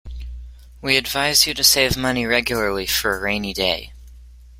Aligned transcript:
We 0.81 0.97
advise 0.97 1.45
you 1.45 1.53
to 1.53 1.63
save 1.63 1.95
money 1.95 2.25
regularly 2.25 2.87
for 2.87 3.15
a 3.15 3.19
rainy 3.21 3.53
day. 3.53 3.93